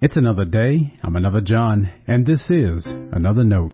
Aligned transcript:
It's 0.00 0.16
another 0.16 0.44
day. 0.44 0.94
I'm 1.02 1.16
another 1.16 1.40
John, 1.40 1.90
and 2.06 2.24
this 2.24 2.40
is 2.48 2.86
another 2.86 3.42
note. 3.42 3.72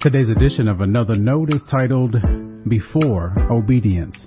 Today's 0.00 0.28
edition 0.28 0.68
of 0.68 0.82
Another 0.82 1.16
Note 1.16 1.52
is 1.52 1.60
titled 1.68 2.14
Before 2.68 3.34
Obedience. 3.50 4.24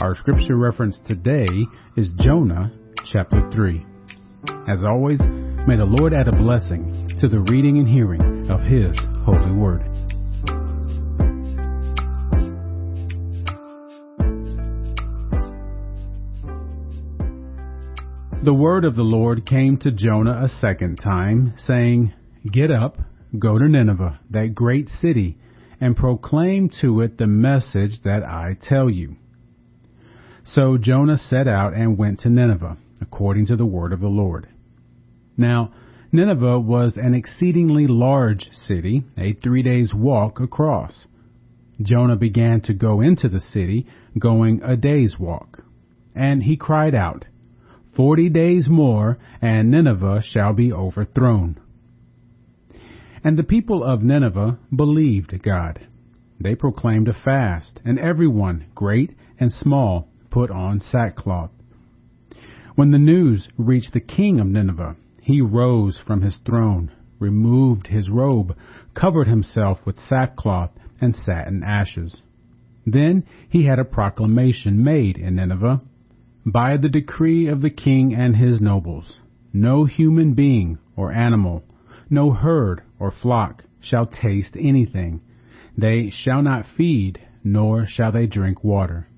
Our 0.00 0.16
scripture 0.16 0.56
reference 0.56 0.98
today 1.06 1.46
is 1.96 2.08
Jonah 2.18 2.72
chapter 3.12 3.48
3. 3.52 3.86
As 4.66 4.82
always, 4.84 5.20
may 5.20 5.76
the 5.76 5.86
Lord 5.88 6.12
add 6.12 6.26
a 6.26 6.32
blessing 6.32 6.93
to 7.24 7.30
the 7.30 7.40
reading 7.40 7.78
and 7.78 7.88
hearing 7.88 8.50
of 8.50 8.60
His 8.60 8.94
holy 9.24 9.50
word. 9.50 9.80
The 18.44 18.52
word 18.52 18.84
of 18.84 18.94
the 18.94 19.02
Lord 19.02 19.46
came 19.46 19.78
to 19.78 19.90
Jonah 19.90 20.44
a 20.44 20.50
second 20.60 20.96
time, 20.96 21.54
saying, 21.56 22.12
Get 22.52 22.70
up, 22.70 22.98
go 23.38 23.56
to 23.56 23.70
Nineveh, 23.70 24.20
that 24.28 24.54
great 24.54 24.90
city, 24.90 25.38
and 25.80 25.96
proclaim 25.96 26.70
to 26.82 27.00
it 27.00 27.16
the 27.16 27.26
message 27.26 28.02
that 28.04 28.22
I 28.22 28.58
tell 28.60 28.90
you. 28.90 29.16
So 30.44 30.76
Jonah 30.76 31.16
set 31.16 31.48
out 31.48 31.72
and 31.72 31.96
went 31.96 32.20
to 32.20 32.28
Nineveh, 32.28 32.76
according 33.00 33.46
to 33.46 33.56
the 33.56 33.64
word 33.64 33.94
of 33.94 34.00
the 34.00 34.08
Lord. 34.08 34.46
Now, 35.38 35.72
Nineveh 36.14 36.60
was 36.60 36.96
an 36.96 37.12
exceedingly 37.12 37.88
large 37.88 38.48
city, 38.68 39.02
a 39.18 39.32
three 39.32 39.64
days 39.64 39.92
walk 39.92 40.38
across. 40.38 41.08
Jonah 41.82 42.14
began 42.14 42.60
to 42.60 42.72
go 42.72 43.00
into 43.00 43.28
the 43.28 43.40
city, 43.40 43.88
going 44.16 44.62
a 44.62 44.76
day's 44.76 45.18
walk. 45.18 45.64
And 46.14 46.44
he 46.44 46.56
cried 46.56 46.94
out, 46.94 47.24
Forty 47.96 48.28
days 48.28 48.68
more, 48.68 49.18
and 49.42 49.72
Nineveh 49.72 50.22
shall 50.22 50.52
be 50.52 50.72
overthrown. 50.72 51.58
And 53.24 53.36
the 53.36 53.42
people 53.42 53.82
of 53.82 54.04
Nineveh 54.04 54.60
believed 54.72 55.42
God. 55.42 55.84
They 56.38 56.54
proclaimed 56.54 57.08
a 57.08 57.12
fast, 57.12 57.80
and 57.84 57.98
everyone, 57.98 58.66
great 58.76 59.16
and 59.40 59.52
small, 59.52 60.06
put 60.30 60.52
on 60.52 60.78
sackcloth. 60.78 61.50
When 62.76 62.92
the 62.92 62.98
news 62.98 63.48
reached 63.58 63.94
the 63.94 64.00
king 64.00 64.38
of 64.38 64.46
Nineveh, 64.46 64.94
he 65.24 65.40
rose 65.40 65.98
from 66.06 66.20
his 66.20 66.36
throne, 66.44 66.90
removed 67.18 67.86
his 67.86 68.10
robe, 68.10 68.54
covered 68.92 69.26
himself 69.26 69.78
with 69.86 69.98
sackcloth, 69.98 70.70
and 71.00 71.16
sat 71.16 71.48
in 71.48 71.62
ashes. 71.62 72.22
Then 72.86 73.24
he 73.48 73.64
had 73.64 73.78
a 73.78 73.84
proclamation 73.86 74.84
made 74.84 75.16
in 75.16 75.36
Nineveh 75.36 75.80
by 76.44 76.76
the 76.76 76.90
decree 76.90 77.46
of 77.46 77.62
the 77.62 77.70
king 77.70 78.14
and 78.14 78.36
his 78.36 78.60
nobles. 78.60 79.18
No 79.50 79.86
human 79.86 80.34
being 80.34 80.78
or 80.94 81.10
animal, 81.10 81.64
no 82.10 82.30
herd 82.30 82.82
or 82.98 83.10
flock 83.10 83.64
shall 83.80 84.06
taste 84.06 84.56
anything. 84.58 85.22
They 85.76 86.10
shall 86.10 86.42
not 86.42 86.66
feed, 86.76 87.18
nor 87.42 87.86
shall 87.86 88.12
they 88.12 88.26
drink 88.26 88.62
water. 88.62 89.08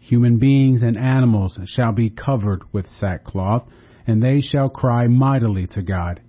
Human 0.00 0.38
beings 0.38 0.82
and 0.82 0.96
animals 0.96 1.56
shall 1.66 1.92
be 1.92 2.10
covered 2.10 2.64
with 2.72 2.88
sackcloth, 2.98 3.68
and 4.06 4.22
they 4.22 4.40
shall 4.40 4.68
cry 4.68 5.06
mightily 5.06 5.66
to 5.68 5.82
God. 5.82 6.20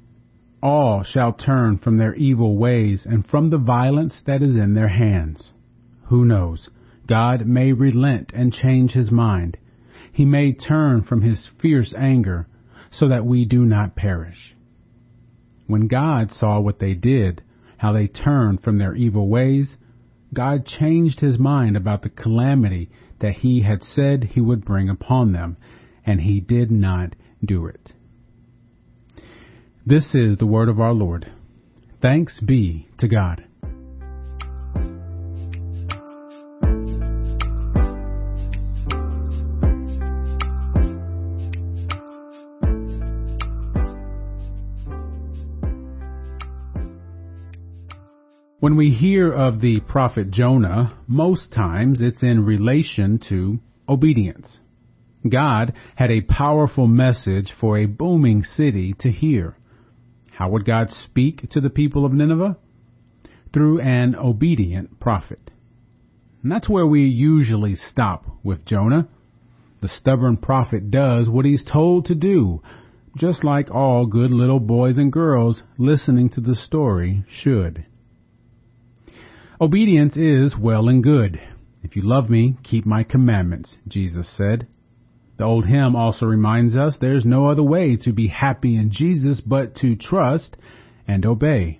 All 0.61 1.03
shall 1.03 1.33
turn 1.33 1.77
from 1.77 1.97
their 1.97 2.15
evil 2.15 2.57
ways 2.57 3.05
and 3.05 3.25
from 3.25 3.49
the 3.49 3.57
violence 3.57 4.15
that 4.25 4.41
is 4.41 4.55
in 4.55 4.73
their 4.73 4.87
hands. 4.87 5.51
Who 6.05 6.25
knows? 6.25 6.69
God 7.07 7.45
may 7.45 7.73
relent 7.73 8.31
and 8.33 8.53
change 8.53 8.91
his 8.91 9.11
mind. 9.11 9.57
He 10.13 10.25
may 10.25 10.53
turn 10.53 11.03
from 11.03 11.21
his 11.21 11.47
fierce 11.61 11.93
anger 11.97 12.47
so 12.91 13.09
that 13.09 13.25
we 13.25 13.45
do 13.45 13.65
not 13.65 13.95
perish. 13.95 14.55
When 15.67 15.87
God 15.87 16.31
saw 16.31 16.59
what 16.59 16.79
they 16.79 16.93
did, 16.93 17.41
how 17.77 17.91
they 17.93 18.07
turned 18.07 18.61
from 18.61 18.77
their 18.77 18.95
evil 18.95 19.27
ways, 19.27 19.75
God 20.33 20.65
changed 20.65 21.19
his 21.19 21.37
mind 21.37 21.75
about 21.75 22.01
the 22.01 22.09
calamity 22.09 22.89
that 23.19 23.35
he 23.35 23.61
had 23.61 23.83
said 23.83 24.23
he 24.23 24.41
would 24.41 24.63
bring 24.63 24.89
upon 24.89 25.33
them, 25.33 25.57
and 26.05 26.21
he 26.21 26.39
did 26.39 26.71
not 26.71 27.15
do 27.45 27.65
it. 27.65 27.91
This 29.85 30.07
is 30.13 30.37
the 30.37 30.45
word 30.45 30.69
of 30.69 30.79
our 30.79 30.93
Lord. 30.93 31.31
Thanks 32.01 32.39
be 32.39 32.87
to 32.99 33.07
God. 33.07 33.43
When 48.59 48.77
we 48.77 48.91
hear 48.91 49.29
of 49.29 49.59
the 49.59 49.81
prophet 49.81 50.31
Jonah, 50.31 50.97
most 51.05 51.51
times 51.51 51.99
it's 51.99 52.23
in 52.23 52.45
relation 52.45 53.19
to 53.27 53.59
obedience. 53.89 54.59
God 55.27 55.73
had 55.95 56.11
a 56.11 56.21
powerful 56.21 56.87
message 56.87 57.51
for 57.59 57.77
a 57.77 57.85
booming 57.85 58.43
city 58.43 58.93
to 58.99 59.11
hear. 59.11 59.57
How 60.31 60.49
would 60.49 60.65
God 60.65 60.89
speak 61.05 61.49
to 61.51 61.61
the 61.61 61.69
people 61.69 62.05
of 62.05 62.13
Nineveh? 62.13 62.57
Through 63.53 63.81
an 63.81 64.15
obedient 64.15 64.99
prophet. 64.99 65.51
And 66.41 66.51
that's 66.51 66.67
where 66.67 66.87
we 66.87 67.03
usually 67.03 67.75
stop 67.75 68.25
with 68.43 68.65
Jonah. 68.65 69.07
The 69.81 69.87
stubborn 69.87 70.37
prophet 70.37 70.91
does 70.91 71.29
what 71.29 71.45
he's 71.45 71.63
told 71.63 72.05
to 72.05 72.15
do, 72.15 72.61
just 73.17 73.43
like 73.43 73.69
all 73.69 74.05
good 74.05 74.31
little 74.31 74.59
boys 74.59 74.97
and 74.97 75.11
girls 75.11 75.63
listening 75.77 76.29
to 76.31 76.41
the 76.41 76.55
story 76.55 77.23
should. 77.29 77.85
Obedience 79.61 80.17
is 80.17 80.57
well 80.57 80.89
and 80.89 81.03
good. 81.03 81.39
If 81.83 81.95
you 81.95 82.01
love 82.01 82.29
me, 82.29 82.57
keep 82.63 82.85
my 82.85 83.03
commandments, 83.03 83.77
Jesus 83.87 84.29
said. 84.35 84.67
The 85.37 85.45
old 85.45 85.65
hymn 85.65 85.95
also 85.95 86.25
reminds 86.25 86.75
us 86.75 86.97
there's 86.99 87.25
no 87.25 87.47
other 87.47 87.63
way 87.63 87.97
to 88.03 88.13
be 88.13 88.27
happy 88.27 88.75
in 88.75 88.91
Jesus 88.91 89.41
but 89.41 89.75
to 89.77 89.95
trust 89.95 90.55
and 91.07 91.25
obey. 91.25 91.79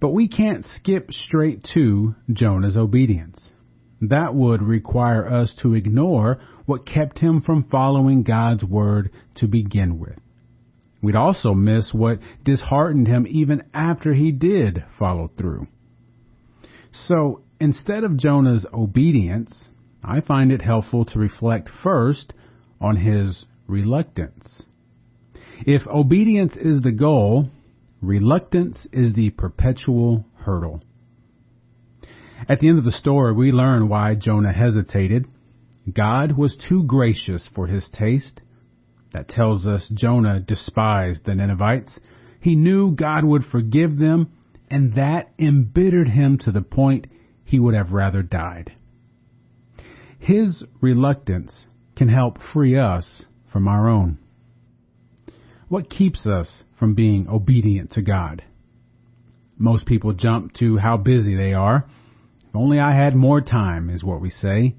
But 0.00 0.10
we 0.10 0.28
can't 0.28 0.66
skip 0.76 1.12
straight 1.12 1.64
to 1.74 2.14
Jonah's 2.32 2.76
obedience. 2.76 3.48
That 4.00 4.34
would 4.34 4.60
require 4.60 5.26
us 5.26 5.54
to 5.62 5.74
ignore 5.74 6.40
what 6.66 6.86
kept 6.86 7.20
him 7.20 7.40
from 7.40 7.64
following 7.70 8.22
God's 8.22 8.64
word 8.64 9.10
to 9.36 9.46
begin 9.46 9.98
with. 9.98 10.18
We'd 11.00 11.16
also 11.16 11.54
miss 11.54 11.90
what 11.92 12.18
disheartened 12.44 13.06
him 13.06 13.26
even 13.28 13.62
after 13.72 14.14
he 14.14 14.32
did 14.32 14.84
follow 14.98 15.30
through. 15.36 15.68
So 16.92 17.42
instead 17.60 18.04
of 18.04 18.16
Jonah's 18.16 18.66
obedience, 18.72 19.52
I 20.06 20.20
find 20.20 20.52
it 20.52 20.62
helpful 20.62 21.04
to 21.06 21.18
reflect 21.18 21.70
first 21.82 22.32
on 22.80 22.96
his 22.96 23.44
reluctance. 23.66 24.62
If 25.66 25.86
obedience 25.86 26.54
is 26.56 26.82
the 26.82 26.92
goal, 26.92 27.48
reluctance 28.02 28.86
is 28.92 29.14
the 29.14 29.30
perpetual 29.30 30.26
hurdle. 30.34 30.82
At 32.48 32.60
the 32.60 32.68
end 32.68 32.78
of 32.78 32.84
the 32.84 32.92
story, 32.92 33.32
we 33.32 33.52
learn 33.52 33.88
why 33.88 34.14
Jonah 34.14 34.52
hesitated. 34.52 35.26
God 35.90 36.36
was 36.36 36.54
too 36.68 36.84
gracious 36.84 37.48
for 37.54 37.66
his 37.66 37.88
taste. 37.88 38.42
That 39.12 39.28
tells 39.28 39.66
us 39.66 39.88
Jonah 39.94 40.40
despised 40.40 41.24
the 41.24 41.34
Ninevites. 41.34 41.98
He 42.40 42.56
knew 42.56 42.94
God 42.94 43.24
would 43.24 43.44
forgive 43.44 43.96
them, 43.96 44.32
and 44.70 44.94
that 44.96 45.32
embittered 45.38 46.08
him 46.08 46.36
to 46.38 46.52
the 46.52 46.62
point 46.62 47.06
he 47.44 47.58
would 47.58 47.74
have 47.74 47.92
rather 47.92 48.22
died. 48.22 48.72
His 50.24 50.64
reluctance 50.80 51.52
can 51.96 52.08
help 52.08 52.38
free 52.40 52.78
us 52.78 53.26
from 53.52 53.68
our 53.68 53.90
own. 53.90 54.18
What 55.68 55.90
keeps 55.90 56.26
us 56.26 56.62
from 56.78 56.94
being 56.94 57.28
obedient 57.28 57.90
to 57.90 58.00
God? 58.00 58.42
Most 59.58 59.84
people 59.84 60.14
jump 60.14 60.54
to 60.54 60.78
how 60.78 60.96
busy 60.96 61.36
they 61.36 61.52
are. 61.52 61.84
If 62.48 62.56
only 62.56 62.80
I 62.80 62.96
had 62.96 63.14
more 63.14 63.42
time 63.42 63.90
is 63.90 64.02
what 64.02 64.22
we 64.22 64.30
say. 64.30 64.76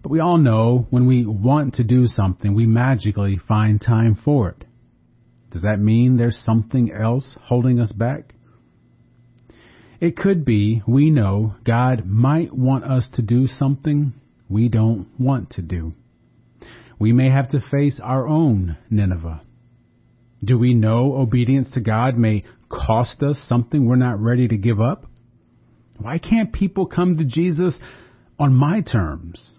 But 0.00 0.10
we 0.10 0.20
all 0.20 0.38
know 0.38 0.86
when 0.90 1.08
we 1.08 1.26
want 1.26 1.74
to 1.74 1.82
do 1.82 2.06
something, 2.06 2.54
we 2.54 2.66
magically 2.66 3.40
find 3.48 3.80
time 3.80 4.14
for 4.14 4.50
it. 4.50 4.64
Does 5.50 5.62
that 5.62 5.80
mean 5.80 6.18
there's 6.18 6.38
something 6.38 6.92
else 6.92 7.36
holding 7.42 7.80
us 7.80 7.90
back? 7.90 8.32
It 10.00 10.16
could 10.16 10.44
be 10.44 10.84
we 10.86 11.10
know 11.10 11.56
God 11.64 12.06
might 12.06 12.52
want 12.52 12.84
us 12.84 13.08
to 13.14 13.22
do 13.22 13.48
something 13.48 14.12
we 14.48 14.68
don't 14.68 15.08
want 15.18 15.50
to 15.50 15.62
do. 15.62 15.92
We 16.98 17.12
may 17.12 17.30
have 17.30 17.50
to 17.50 17.60
face 17.70 18.00
our 18.02 18.26
own 18.26 18.76
Nineveh. 18.88 19.42
Do 20.42 20.58
we 20.58 20.74
know 20.74 21.14
obedience 21.16 21.68
to 21.74 21.80
God 21.80 22.16
may 22.16 22.42
cost 22.68 23.22
us 23.22 23.38
something 23.48 23.84
we're 23.84 23.96
not 23.96 24.20
ready 24.20 24.48
to 24.48 24.56
give 24.56 24.80
up? 24.80 25.06
Why 25.98 26.18
can't 26.18 26.52
people 26.52 26.86
come 26.86 27.16
to 27.18 27.24
Jesus 27.24 27.78
on 28.38 28.54
my 28.54 28.80
terms? 28.80 29.50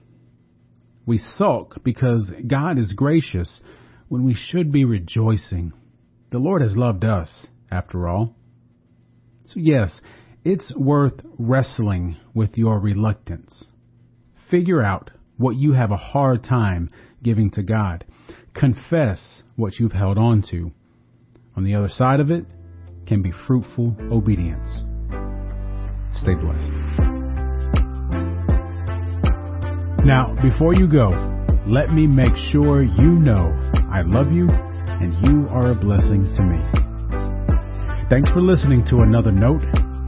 We 1.06 1.20
sulk 1.38 1.84
because 1.84 2.30
God 2.46 2.78
is 2.78 2.92
gracious 2.94 3.60
when 4.08 4.24
we 4.24 4.36
should 4.36 4.72
be 4.72 4.86
rejoicing. 4.86 5.74
The 6.32 6.38
Lord 6.38 6.62
has 6.62 6.76
loved 6.76 7.04
us, 7.06 7.48
after 7.72 8.08
all. 8.08 8.36
So 9.46 9.56
yes, 9.58 9.92
it's 10.44 10.74
worth 10.76 11.22
wrestling 11.38 12.18
with 12.34 12.58
your 12.58 12.80
reluctance. 12.80 13.64
Figure 14.50 14.82
out 14.82 15.12
what 15.38 15.56
you 15.56 15.74
have 15.74 15.92
a 15.92 15.98
hard 15.98 16.44
time 16.44 16.90
giving 17.24 17.52
to 17.52 17.64
God. 17.64 18.06
Confess 18.54 19.20
what 19.56 19.80
you've 19.80 19.92
held 19.92 20.18
on 20.18 20.44
to. 20.52 20.72
On 21.56 21.64
the 21.64 21.76
other 21.76 21.90
side 21.90 22.20
of 22.20 22.32
it 22.32 22.46
can 23.06 23.22
be 23.22 23.32
fruitful 23.46 23.96
obedience. 24.12 24.70
Stay 26.14 26.36
blessed. 26.36 26.72
Now, 30.06 30.36
before 30.42 30.74
you 30.74 30.88
go, 30.88 31.10
let 31.68 31.90
me 31.90 32.08
make 32.08 32.36
sure 32.52 32.82
you 32.82 33.12
know 33.12 33.52
I 33.92 34.02
love 34.04 34.32
you 34.32 34.48
and 34.50 35.14
you 35.26 35.50
are 35.50 35.72
a 35.72 35.76
blessing 35.76 36.34
to 36.36 36.44
me. 36.44 36.60
Thanks 38.10 38.32
for 38.32 38.42
listening 38.42 38.86
to 38.86 38.98
another 39.00 39.32
note. 39.32 39.87